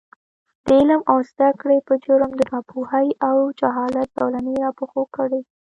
د 0.65 0.67
عـلم 0.77 1.01
او 1.11 1.17
زده 1.29 1.49
کـړې 1.59 1.77
پـه 1.87 1.93
جـرم 2.05 2.31
د 2.35 2.41
نـاپـوهـۍ 2.51 3.07
او 3.27 3.37
جـهالـت 3.59 4.09
زولـنې 4.17 4.53
راپښـو 4.63 5.03
کـړي. 5.15 5.41